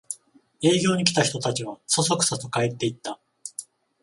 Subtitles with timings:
[0.63, 3.19] 営業に来た人たちはそそくさと帰っていった